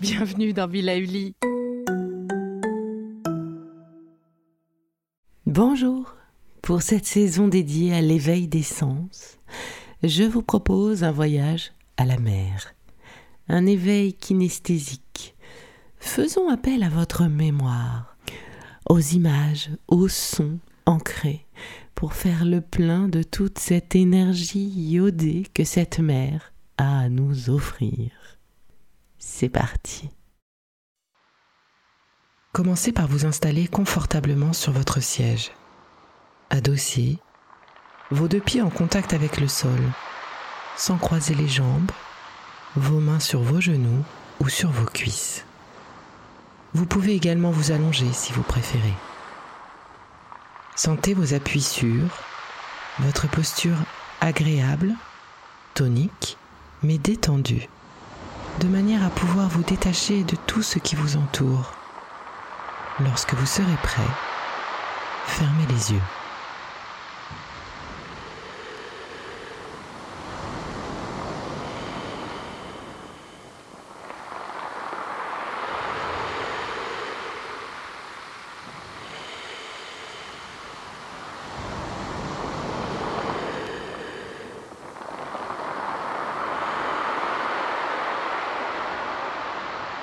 Bienvenue 0.00 0.52
dans 0.52 0.66
Villa 0.66 0.98
Uli. 0.98 1.34
Bonjour. 5.46 6.14
Pour 6.62 6.82
cette 6.82 7.06
saison 7.06 7.48
dédiée 7.48 7.94
à 7.94 8.00
l'éveil 8.00 8.46
des 8.46 8.62
sens, 8.62 9.38
je 10.02 10.22
vous 10.22 10.42
propose 10.42 11.04
un 11.04 11.10
voyage 11.10 11.72
à 11.96 12.04
la 12.04 12.18
mer, 12.18 12.74
un 13.48 13.66
éveil 13.66 14.14
kinesthésique. 14.14 15.34
Faisons 15.98 16.48
appel 16.48 16.82
à 16.82 16.88
votre 16.88 17.24
mémoire, 17.24 18.16
aux 18.88 19.00
images, 19.00 19.70
aux 19.88 20.08
sons 20.08 20.58
ancrés, 20.86 21.46
pour 22.00 22.14
faire 22.14 22.46
le 22.46 22.62
plein 22.62 23.08
de 23.08 23.22
toute 23.22 23.58
cette 23.58 23.94
énergie 23.94 24.70
iodée 24.70 25.44
que 25.52 25.64
cette 25.64 25.98
mer 25.98 26.54
a 26.78 27.00
à 27.00 27.08
nous 27.10 27.50
offrir. 27.50 28.10
C'est 29.18 29.50
parti. 29.50 30.08
Commencez 32.54 32.92
par 32.92 33.06
vous 33.06 33.26
installer 33.26 33.68
confortablement 33.68 34.54
sur 34.54 34.72
votre 34.72 35.00
siège, 35.00 35.50
adossé 36.48 37.18
vos 38.10 38.28
deux 38.28 38.40
pieds 38.40 38.62
en 38.62 38.70
contact 38.70 39.12
avec 39.12 39.38
le 39.38 39.46
sol, 39.46 39.78
sans 40.78 40.96
croiser 40.96 41.34
les 41.34 41.48
jambes, 41.48 41.92
vos 42.76 43.00
mains 43.00 43.20
sur 43.20 43.42
vos 43.42 43.60
genoux 43.60 44.04
ou 44.40 44.48
sur 44.48 44.70
vos 44.70 44.86
cuisses. 44.86 45.44
Vous 46.72 46.86
pouvez 46.86 47.12
également 47.12 47.50
vous 47.50 47.72
allonger 47.72 48.10
si 48.14 48.32
vous 48.32 48.42
préférez. 48.42 48.94
Sentez 50.82 51.12
vos 51.12 51.34
appuis 51.34 51.60
sûrs, 51.60 52.08
votre 53.00 53.28
posture 53.28 53.76
agréable, 54.22 54.94
tonique, 55.74 56.38
mais 56.82 56.96
détendue, 56.96 57.68
de 58.60 58.66
manière 58.66 59.04
à 59.04 59.10
pouvoir 59.10 59.50
vous 59.50 59.62
détacher 59.62 60.24
de 60.24 60.36
tout 60.46 60.62
ce 60.62 60.78
qui 60.78 60.96
vous 60.96 61.18
entoure. 61.18 61.74
Lorsque 63.00 63.34
vous 63.34 63.44
serez 63.44 63.76
prêt, 63.82 64.00
fermez 65.26 65.66
les 65.68 65.92
yeux. 65.92 66.19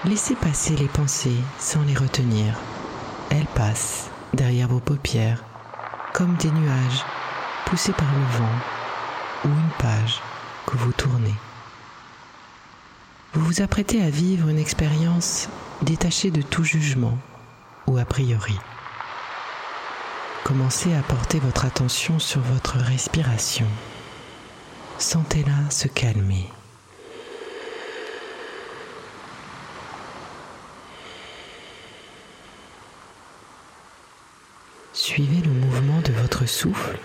Laissez 0.07 0.35
passer 0.35 0.73
les 0.77 0.87
pensées 0.87 1.35
sans 1.59 1.81
les 1.81 1.93
retenir. 1.93 2.57
Elles 3.29 3.45
passent 3.47 4.09
derrière 4.33 4.69
vos 4.69 4.79
paupières 4.79 5.43
comme 6.13 6.37
des 6.37 6.49
nuages 6.49 7.03
poussés 7.65 7.91
par 7.91 8.07
le 8.13 8.37
vent 8.37 8.55
ou 9.43 9.47
une 9.49 9.69
page 9.77 10.21
que 10.65 10.77
vous 10.77 10.93
tournez. 10.93 11.35
Vous 13.33 13.41
vous 13.41 13.61
apprêtez 13.61 14.01
à 14.01 14.09
vivre 14.09 14.47
une 14.47 14.59
expérience 14.59 15.49
détachée 15.81 16.31
de 16.31 16.41
tout 16.41 16.63
jugement 16.63 17.17
ou 17.85 17.97
a 17.97 18.05
priori. 18.05 18.57
Commencez 20.45 20.93
à 20.93 21.01
porter 21.01 21.39
votre 21.39 21.65
attention 21.65 22.17
sur 22.17 22.39
votre 22.39 22.77
respiration. 22.77 23.67
Sentez-la 24.99 25.69
se 25.69 25.89
calmer. 25.89 26.49
Suivez 35.09 35.41
le 35.41 35.51
mouvement 35.53 36.01
de 36.01 36.11
votre 36.11 36.45
souffle, 36.45 36.99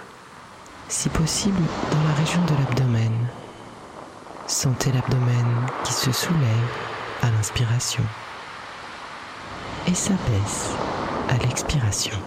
si 0.89 1.09
possible 1.09 1.63
dans 1.93 2.03
la 2.03 2.15
région 2.15 2.45
de 2.47 2.55
l'abdomen. 2.61 3.13
Sentez 4.49 4.91
l'abdomen 4.91 5.47
qui 5.85 5.93
se 5.93 6.11
soulève 6.11 6.69
à 7.23 7.31
l'inspiration 7.31 8.03
et 9.87 9.95
s'abaisse 9.95 10.71
à 11.29 11.37
l'expiration. 11.47 12.19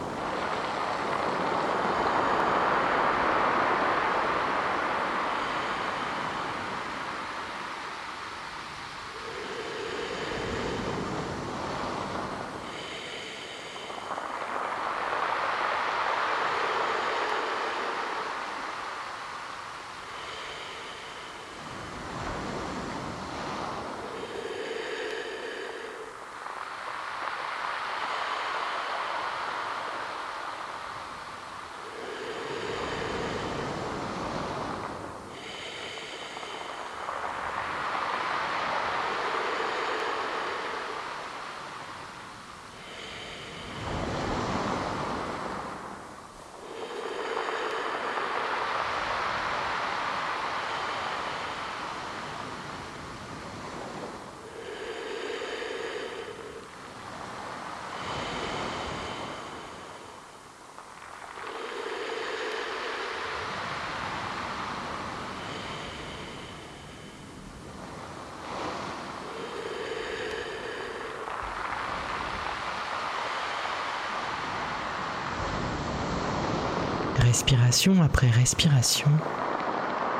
Respiration 77.35 78.01
après 78.01 78.29
respiration, 78.29 79.11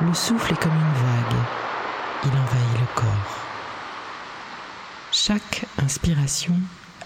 le 0.02 0.12
souffle 0.12 0.52
est 0.52 0.60
comme 0.62 0.74
une 0.74 1.02
vague. 1.02 1.42
Il 2.24 2.30
envahit 2.30 2.78
le 2.78 2.94
corps. 2.94 3.38
Chaque 5.12 5.64
inspiration 5.82 6.52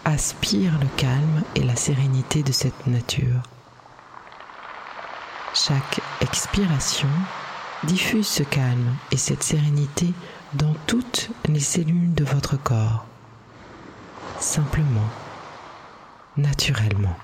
aspire 0.04 0.72
le 0.80 0.88
calme 0.96 1.44
et 1.54 1.62
la 1.62 1.76
sérénité 1.76 2.42
de 2.42 2.50
cette 2.50 2.88
nature. 2.88 3.40
Chaque 5.54 6.00
expiration 6.20 7.08
diffuse 7.84 8.26
ce 8.26 8.42
calme 8.42 8.96
et 9.12 9.16
cette 9.16 9.44
sérénité 9.44 10.12
dans 10.54 10.74
toutes 10.88 11.30
les 11.46 11.60
cellules 11.60 12.14
de 12.14 12.24
votre 12.24 12.60
corps. 12.60 13.06
simplement, 14.40 15.08
naturellement. 16.36 17.16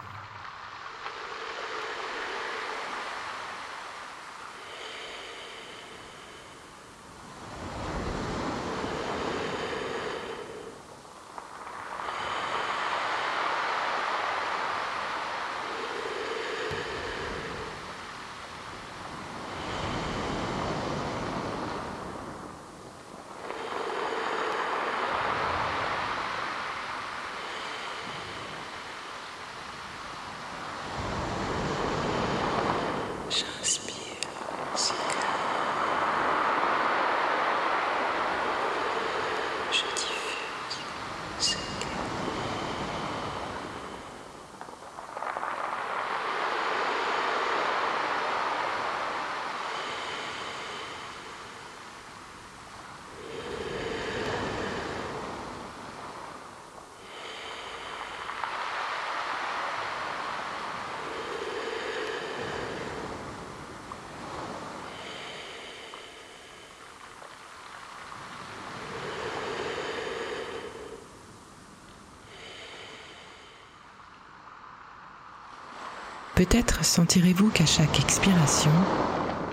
Peut-être 76.36 76.84
sentirez-vous 76.84 77.48
qu'à 77.48 77.64
chaque 77.64 77.98
expiration, 77.98 78.70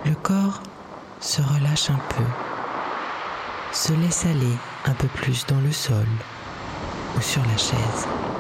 le 0.06 0.16
corps 0.16 0.62
se 1.22 1.42
relâche 1.42 1.90
un 1.90 2.00
peu, 2.10 2.26
se 3.72 3.94
laisse 3.94 4.26
aller 4.26 4.58
un 4.84 4.94
peu 4.94 5.08
plus 5.08 5.46
dans 5.46 5.62
le 5.62 5.72
sol 5.72 6.06
ou 7.16 7.22
sur 7.22 7.42
la 7.44 7.56
chaise. 7.56 8.33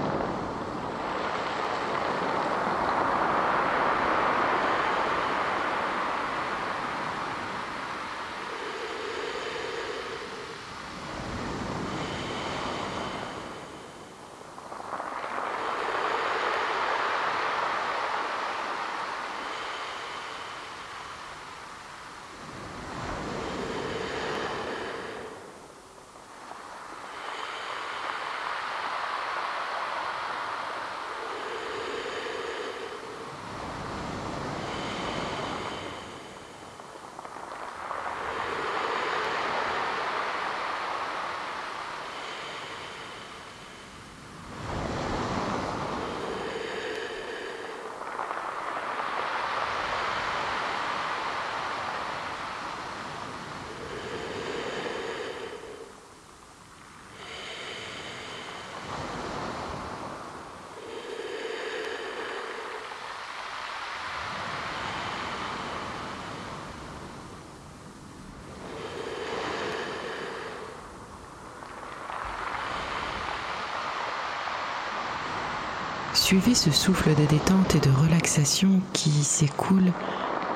Suivez 76.23 76.55
ce 76.55 76.71
souffle 76.71 77.13
de 77.15 77.25
détente 77.25 77.75
et 77.75 77.81
de 77.81 77.89
relaxation 77.89 78.79
qui 78.93 79.11
s'écoule 79.25 79.91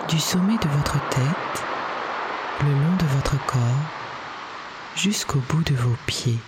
du 0.07 0.17
sommet 0.17 0.57
de 0.59 0.69
votre 0.69 0.97
tête, 1.09 1.63
le 2.63 2.71
long 2.71 2.95
de 2.97 3.05
votre 3.17 3.35
corps, 3.47 3.59
jusqu'au 4.95 5.39
bout 5.49 5.63
de 5.65 5.75
vos 5.75 5.97
pieds. 6.05 6.39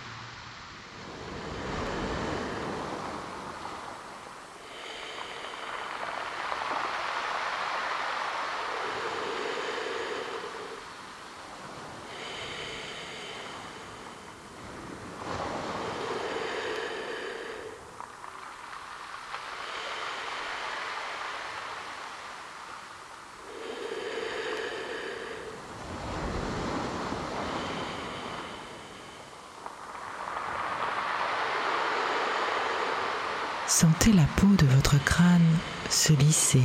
Sentez 33.70 34.12
la 34.12 34.24
peau 34.36 34.48
de 34.58 34.66
votre 34.66 35.02
crâne 35.04 35.46
se 35.88 36.12
lisser, 36.12 36.64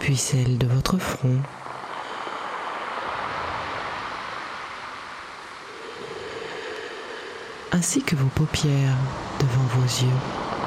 puis 0.00 0.16
celle 0.16 0.56
de 0.56 0.66
votre 0.66 0.96
front. 0.96 1.42
ainsi 7.72 8.00
que 8.00 8.16
vos 8.16 8.28
paupières 8.28 8.96
devant 9.38 9.66
vos 9.74 9.84
yeux. 9.84 10.65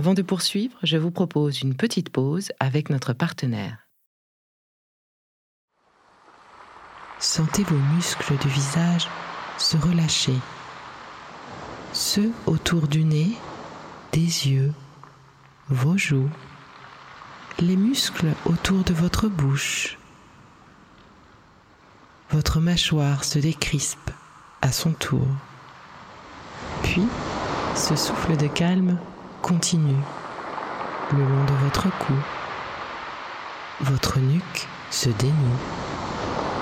Avant 0.00 0.14
de 0.14 0.22
poursuivre, 0.22 0.78
je 0.82 0.96
vous 0.96 1.10
propose 1.10 1.60
une 1.60 1.74
petite 1.74 2.08
pause 2.08 2.52
avec 2.58 2.88
notre 2.88 3.12
partenaire. 3.12 3.86
Sentez 7.18 7.64
vos 7.64 7.76
muscles 7.76 8.38
du 8.38 8.48
visage 8.48 9.06
se 9.58 9.76
relâcher, 9.76 10.36
ceux 11.92 12.32
autour 12.46 12.88
du 12.88 13.04
nez, 13.04 13.36
des 14.12 14.48
yeux, 14.48 14.72
vos 15.68 15.98
joues, 15.98 16.30
les 17.58 17.76
muscles 17.76 18.32
autour 18.46 18.82
de 18.84 18.94
votre 18.94 19.28
bouche. 19.28 19.98
Votre 22.30 22.58
mâchoire 22.58 23.22
se 23.22 23.38
décrispe 23.38 24.10
à 24.62 24.72
son 24.72 24.94
tour. 24.94 25.28
Puis, 26.84 27.06
ce 27.74 27.96
souffle 27.96 28.38
de 28.38 28.46
calme 28.46 28.98
continue 29.42 29.96
le 31.12 31.18
long 31.18 31.44
de 31.44 31.64
votre 31.64 31.88
cou. 31.98 32.14
Votre 33.80 34.18
nuque 34.18 34.68
se 34.90 35.08
dénoue 35.08 35.58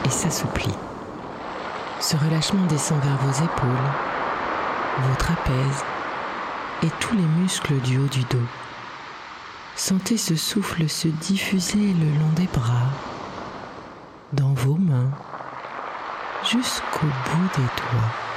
et 0.05 0.11
s'assouplit. 0.11 0.75
Ce 2.01 2.17
relâchement 2.17 2.65
descend 2.67 3.01
vers 3.03 3.17
vos 3.17 3.45
épaules, 3.45 3.69
vos 4.99 5.15
trapèzes 5.17 5.85
et 6.83 6.91
tous 7.01 7.15
les 7.15 7.27
muscles 7.41 7.81
du 7.81 7.99
haut 7.99 8.09
du 8.09 8.23
dos. 8.25 8.47
Sentez 9.75 10.17
ce 10.17 10.37
souffle 10.37 10.89
se 10.89 11.09
diffuser 11.09 11.95
le 11.95 12.19
long 12.19 12.33
des 12.35 12.49
bras, 12.49 12.91
dans 14.33 14.55
vos 14.55 14.77
mains, 14.77 15.11
jusqu'au 16.45 17.07
bout 17.07 17.49
des 17.57 17.63
doigts. 17.63 18.28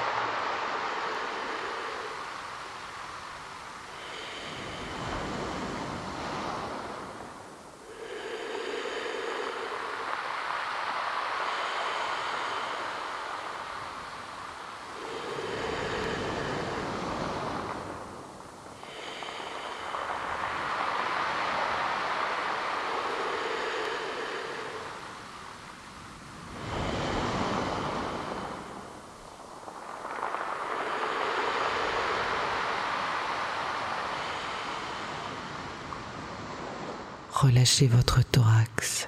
Relâchez 37.42 37.88
votre 37.88 38.22
thorax. 38.22 39.08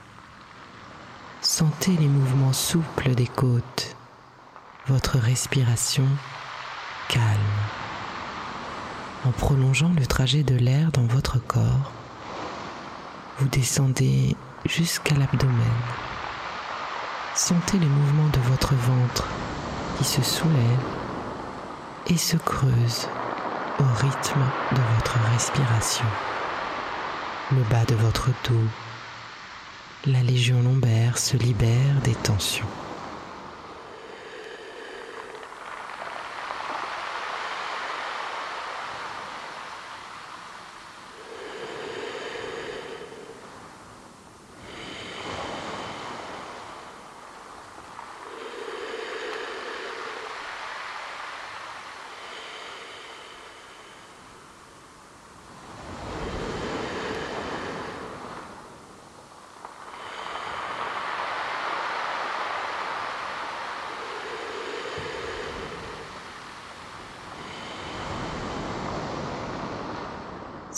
Sentez 1.42 1.92
les 1.92 2.08
mouvements 2.08 2.52
souples 2.52 3.13
des 3.13 3.28
côtes, 3.28 3.96
votre 4.88 5.20
respiration 5.20 6.08
calme. 7.10 7.28
En 9.25 9.32
prolongeant 9.32 9.92
le 9.96 10.08
trajet 10.08 10.42
de 10.42 10.56
l'air 10.56 10.92
dans 10.92 11.06
votre 11.06 11.38
corps, 11.38 11.92
vous 13.38 13.48
descendez 13.50 14.36
jusqu'à 14.66 15.13
l'abdomen. 15.13 15.80
Sentez 17.36 17.78
les 17.78 17.86
mouvements 17.86 18.30
de 18.30 18.40
votre 18.50 18.74
ventre 18.74 19.28
qui 20.00 20.06
se 20.06 20.24
soulève 20.24 20.86
et 22.08 22.18
se 22.18 22.38
creuse 22.38 23.08
au 23.80 23.84
rythme 24.02 24.44
de 24.72 24.82
votre 24.96 25.20
respiration 25.34 26.06
le 27.55 27.63
bas 27.69 27.86
de 27.86 27.95
votre 27.95 28.29
dos, 28.50 28.67
la 30.05 30.22
légion 30.22 30.62
lombaire 30.62 31.17
se 31.17 31.38
libère 31.38 32.01
des 32.03 32.15
tensions. 32.15 32.83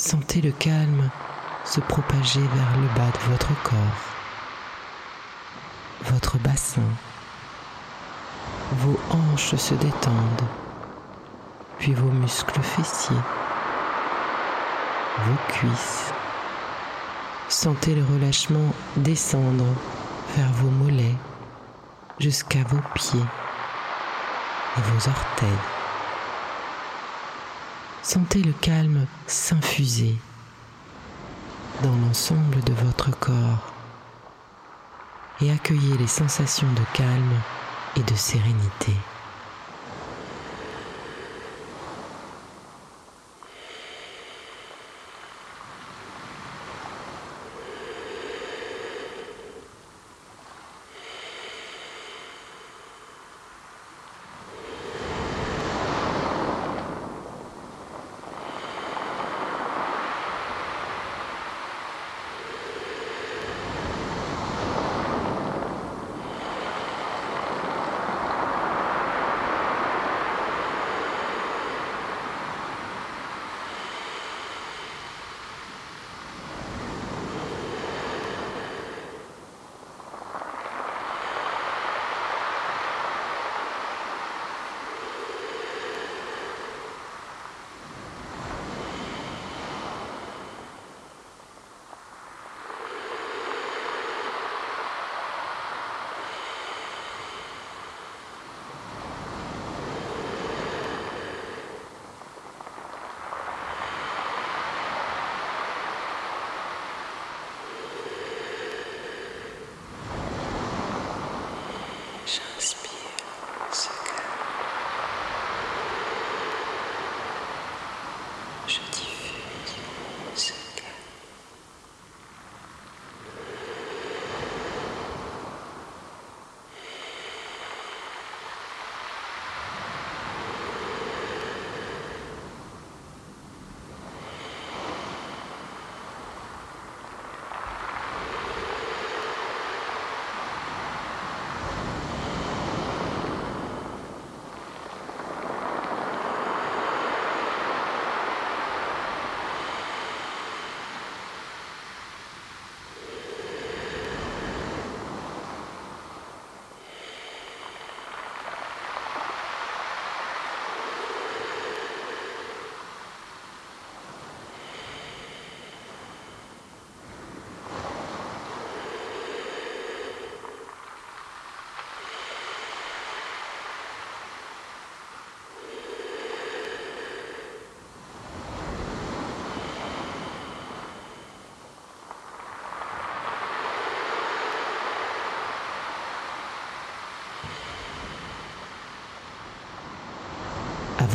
Sentez 0.08 0.40
le 0.40 0.52
calme 0.52 1.10
se 1.64 1.80
propager 1.80 2.40
vers 2.40 2.78
le 2.78 2.88
bas 2.90 3.10
de 3.12 3.32
votre 3.32 3.64
corps, 3.64 4.06
votre 6.04 6.38
bassin, 6.38 6.84
vos 8.74 9.00
hanches 9.10 9.56
se 9.56 9.74
détendent, 9.74 10.48
puis 11.80 11.96
vos 11.96 12.12
muscles 12.12 12.62
fessiers, 12.62 13.18
vos 15.26 15.38
cuisses. 15.48 16.14
Sentez 17.50 17.96
le 17.96 18.06
relâchement 18.06 18.76
descendre 18.98 19.66
vers 20.38 20.52
vos 20.54 20.70
mollets 20.70 21.16
jusqu'à 22.20 22.62
vos 22.70 22.82
pieds 22.94 23.26
et 24.78 24.82
vos 24.82 25.10
orteils. 25.10 25.75
Sentez 28.08 28.44
le 28.44 28.54
calme 28.62 29.08
s'infuser 29.26 30.16
dans 31.82 31.96
l'ensemble 31.96 32.64
de 32.64 32.72
votre 32.72 33.10
corps 33.10 33.74
et 35.42 35.50
accueillez 35.50 35.98
les 35.98 36.06
sensations 36.06 36.72
de 36.74 36.84
calme 36.96 37.42
et 37.98 38.04
de 38.04 38.16
sérénité. 38.16 38.94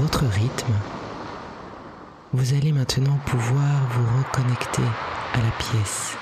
Votre 0.00 0.24
rythme, 0.24 0.72
vous 2.32 2.54
allez 2.54 2.72
maintenant 2.72 3.18
pouvoir 3.26 3.86
vous 3.90 4.18
reconnecter 4.18 4.82
à 5.34 5.38
la 5.38 5.50
pièce. 5.58 6.16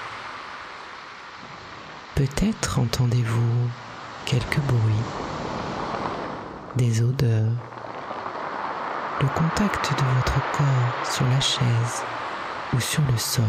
Peut-être 2.16 2.80
entendez-vous 2.80 3.68
quelques 4.26 4.58
bruits, 4.60 5.06
des 6.74 7.02
odeurs, 7.02 7.52
le 9.20 9.28
contact 9.28 9.92
de 9.92 10.16
votre 10.16 10.40
corps 10.56 11.06
sur 11.12 11.26
la 11.26 11.40
chaise 11.40 12.02
ou 12.74 12.80
sur 12.80 13.02
le 13.12 13.16
sol. 13.16 13.44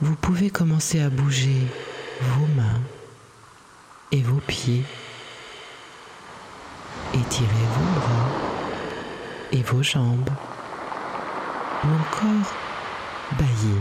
Vous 0.00 0.14
pouvez 0.16 0.50
commencer 0.50 1.00
à 1.00 1.08
bouger 1.08 1.66
vos 2.20 2.46
mains 2.54 2.80
et 4.12 4.20
vos 4.20 4.40
pieds, 4.46 4.84
étirer 7.14 7.66
vos 7.74 8.00
bras 8.00 8.28
et 9.52 9.62
vos 9.62 9.82
jambes, 9.82 10.28
ou 11.84 11.88
encore 11.88 12.52
bailler. 13.38 13.80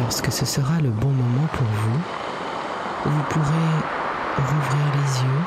Lorsque 0.00 0.30
ce 0.30 0.46
sera 0.46 0.80
le 0.80 0.90
bon 0.90 1.10
moment 1.10 1.48
pour 1.52 1.66
vous, 1.66 2.00
vous 3.06 3.22
pourrez 3.30 3.74
rouvrir 4.36 4.86
les 4.94 5.20
yeux 5.22 5.42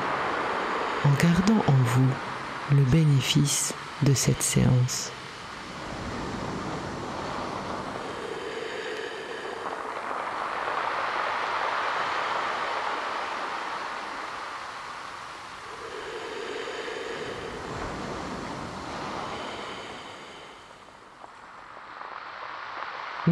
en 1.06 1.10
gardant 1.22 1.64
en 1.66 1.82
vous 1.82 2.76
le 2.76 2.82
bénéfice 2.82 3.72
de 4.02 4.12
cette 4.12 4.42
séance. 4.42 5.12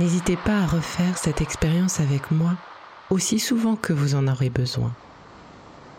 N'hésitez 0.01 0.39
pas 0.39 0.61
à 0.61 0.67
refaire 0.67 1.19
cette 1.19 1.43
expérience 1.43 2.01
avec 2.01 2.31
moi 2.31 2.55
aussi 3.11 3.39
souvent 3.39 3.77
que 3.77 3.93
vous 3.93 4.15
en 4.15 4.29
aurez 4.29 4.49
besoin. 4.49 4.95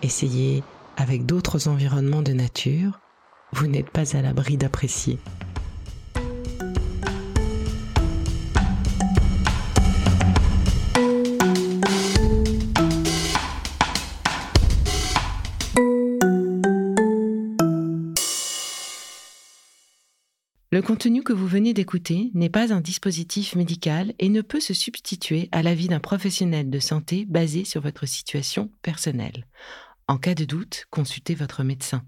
Essayez 0.01 0.63
avec 0.97 1.27
d'autres 1.27 1.67
environnements 1.67 2.23
de 2.23 2.33
nature, 2.33 2.99
vous 3.53 3.67
n'êtes 3.67 3.91
pas 3.91 4.17
à 4.17 4.23
l'abri 4.23 4.57
d'apprécier. 4.57 5.19
Le 20.81 20.87
contenu 20.87 21.21
que 21.21 21.31
vous 21.31 21.45
venez 21.45 21.75
d'écouter 21.75 22.31
n'est 22.33 22.49
pas 22.49 22.73
un 22.73 22.81
dispositif 22.81 23.53
médical 23.53 24.15
et 24.17 24.29
ne 24.29 24.41
peut 24.41 24.59
se 24.59 24.73
substituer 24.73 25.47
à 25.51 25.61
l'avis 25.61 25.87
d'un 25.87 25.99
professionnel 25.99 26.71
de 26.71 26.79
santé 26.79 27.25
basé 27.29 27.65
sur 27.65 27.81
votre 27.81 28.07
situation 28.07 28.71
personnelle. 28.81 29.45
En 30.07 30.17
cas 30.17 30.33
de 30.33 30.43
doute, 30.43 30.87
consultez 30.89 31.35
votre 31.35 31.63
médecin. 31.63 32.01